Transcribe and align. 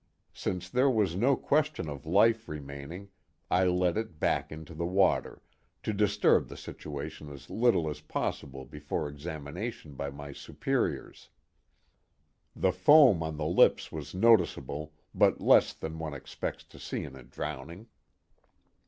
Since 0.33 0.67
there 0.69 0.89
was 0.89 1.15
no 1.15 1.35
question 1.35 1.87
of 1.87 2.07
life 2.07 2.49
remaining, 2.49 3.09
I 3.51 3.65
let 3.65 3.97
it 3.97 4.19
back 4.19 4.51
into 4.51 4.73
the 4.73 4.83
water, 4.87 5.43
to 5.83 5.93
disturb 5.93 6.47
the 6.47 6.57
situation 6.57 7.31
as 7.31 7.51
little 7.51 7.87
as 7.87 8.01
possible 8.01 8.65
before 8.65 9.07
examination 9.07 9.93
by 9.93 10.09
my 10.09 10.31
superiors. 10.33 11.29
The 12.55 12.71
foam 12.71 13.21
on 13.21 13.37
the 13.37 13.45
lips 13.45 13.91
was 13.91 14.15
noticeable, 14.15 14.93
but 15.13 15.39
less 15.39 15.71
than 15.71 15.99
one 15.99 16.15
expects 16.15 16.63
to 16.63 16.79
see 16.79 17.03
in 17.03 17.15
a 17.15 17.21
drowning." 17.21 17.85